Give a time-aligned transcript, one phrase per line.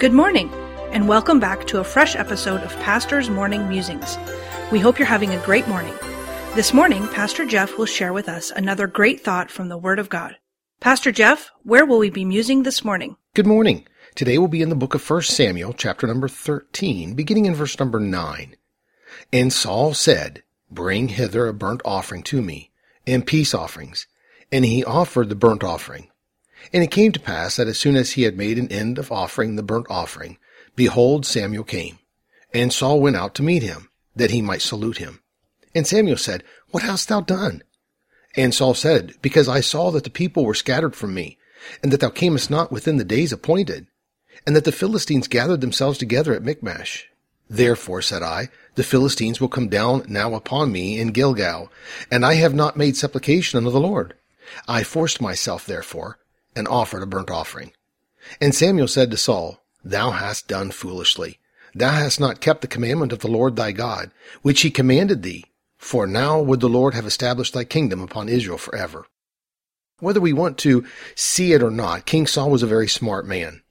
[0.00, 0.50] Good morning,
[0.92, 4.16] and welcome back to a fresh episode of Pastor's Morning Musings.
[4.72, 5.92] We hope you're having a great morning.
[6.54, 10.08] This morning, Pastor Jeff will share with us another great thought from the Word of
[10.08, 10.36] God.
[10.80, 13.18] Pastor Jeff, where will we be musing this morning?
[13.34, 13.86] Good morning.
[14.14, 17.78] Today we'll be in the book of 1 Samuel, chapter number 13, beginning in verse
[17.78, 18.56] number 9.
[19.34, 22.70] And Saul said, Bring hither a burnt offering to me,
[23.06, 24.06] and peace offerings.
[24.50, 26.09] And he offered the burnt offering.
[26.72, 29.10] And it came to pass that as soon as he had made an end of
[29.10, 30.38] offering the burnt offering,
[30.76, 31.98] behold, Samuel came.
[32.52, 35.20] And Saul went out to meet him, that he might salute him.
[35.74, 37.62] And Samuel said, What hast thou done?
[38.36, 41.38] And Saul said, Because I saw that the people were scattered from me,
[41.82, 43.86] and that thou camest not within the days appointed,
[44.46, 47.08] and that the Philistines gathered themselves together at Michmash.
[47.48, 51.70] Therefore, said I, the Philistines will come down now upon me in Gilgal,
[52.10, 54.14] and I have not made supplication unto the Lord.
[54.68, 56.19] I forced myself, therefore,
[56.54, 57.72] and offered a burnt offering.
[58.40, 61.38] And Samuel said to Saul, Thou hast done foolishly.
[61.74, 64.10] Thou hast not kept the commandment of the Lord thy God,
[64.42, 65.44] which he commanded thee.
[65.78, 69.06] For now would the Lord have established thy kingdom upon Israel forever.
[69.98, 70.84] Whether we want to
[71.14, 73.62] see it or not, King Saul was a very smart man.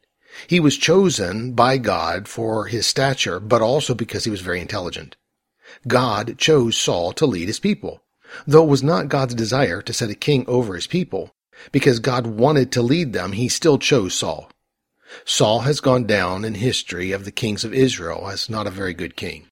[0.47, 5.17] He was chosen by God for his stature, but also because he was very intelligent.
[5.87, 8.01] God chose Saul to lead his people.
[8.45, 11.35] Though it was not God's desire to set a king over his people,
[11.71, 14.49] because God wanted to lead them, he still chose Saul.
[15.25, 18.93] Saul has gone down in history of the kings of Israel as not a very
[18.93, 19.47] good king.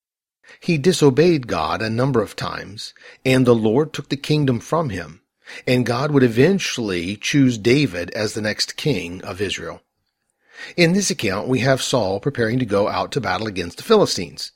[0.59, 2.93] He disobeyed God a number of times,
[3.25, 5.21] and the Lord took the kingdom from him,
[5.65, 9.81] and God would eventually choose David as the next king of Israel.
[10.75, 14.51] In this account, we have Saul preparing to go out to battle against the Philistines.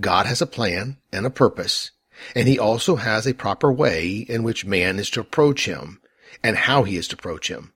[0.00, 1.90] God has a plan and a purpose,
[2.34, 6.00] and he also has a proper way in which man is to approach him
[6.42, 7.72] and how he is to approach him.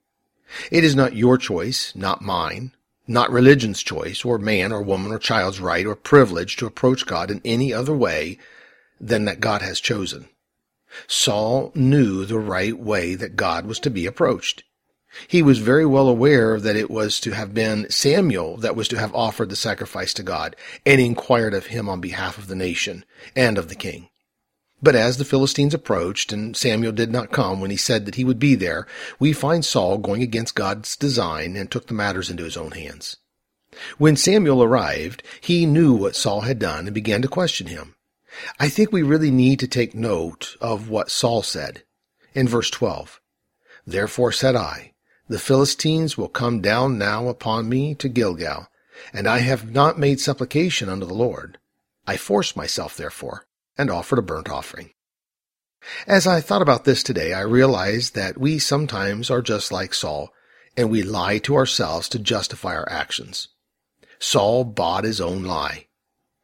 [0.70, 2.72] It is not your choice, not mine,
[3.06, 7.30] not religion's choice, or man or woman or child's right or privilege to approach God
[7.30, 8.38] in any other way
[9.00, 10.28] than that God has chosen.
[11.06, 14.64] Saul knew the right way that God was to be approached.
[15.26, 18.98] He was very well aware that it was to have been Samuel that was to
[18.98, 20.54] have offered the sacrifice to God
[20.84, 23.04] and inquired of him on behalf of the nation
[23.34, 24.10] and of the king.
[24.81, 28.25] But as the Philistines approached and Samuel did not come when he said that he
[28.25, 28.87] would be there,
[29.19, 33.16] we find Saul going against God's design and took the matters into his own hands.
[33.99, 37.97] When Samuel arrived, he knew what Saul had done and began to question him.
[38.61, 41.83] I think we really need to take note of what Saul said.
[42.34, 43.21] In verse 12,
[43.84, 44.93] Therefore said I,
[45.28, 48.69] The Philistines will come down now upon me to Gilgal,
[49.12, 51.59] and I have not made supplication unto the Lord.
[52.06, 53.47] I forced myself, therefore,
[53.78, 54.91] and offered a burnt offering.
[56.06, 60.31] As I thought about this today, I realized that we sometimes are just like Saul,
[60.77, 63.49] and we lie to ourselves to justify our actions.
[64.19, 65.87] Saul bought his own lie.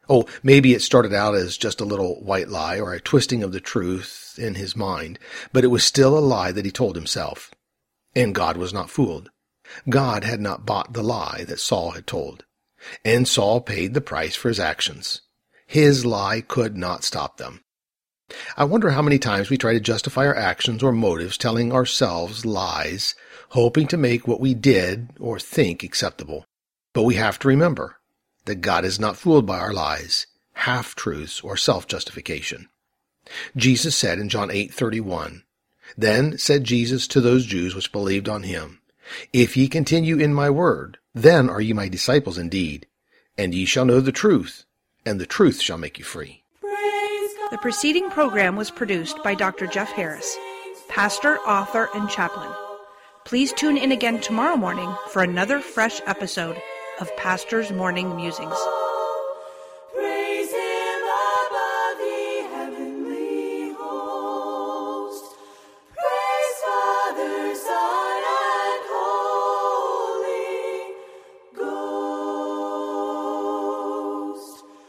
[0.09, 3.53] Oh, maybe it started out as just a little white lie or a twisting of
[3.53, 5.19] the truth in his mind,
[5.53, 7.51] but it was still a lie that he told himself.
[8.15, 9.31] And God was not fooled.
[9.89, 12.45] God had not bought the lie that Saul had told.
[13.05, 15.23] And Saul paid the price for his actions.
[15.67, 17.65] His lie could not stop them.
[18.57, 22.47] I wonder how many times we try to justify our actions or motives telling ourselves
[22.47, 23.15] lies,
[23.51, 26.47] hoping to make what we did or think acceptable.
[26.93, 27.99] But we have to remember
[28.47, 32.69] that God is not fooled by our lies, half-truths, or self-justification.
[33.57, 35.43] Jesus said in John 8:31,
[35.97, 38.81] Then said Jesus to those Jews which believed on him,
[39.33, 42.87] If ye continue in my word, then are ye my disciples indeed,
[43.37, 44.65] and ye shall know the truth,
[45.07, 46.43] and the truth shall make you free.
[47.51, 49.67] The preceding program was produced by Dr.
[49.67, 50.37] Jeff Harris,
[50.89, 52.51] pastor, author, and chaplain.
[53.25, 56.61] Please tune in again tomorrow morning for another fresh episode
[57.01, 58.59] of Pastor's Morning Musings.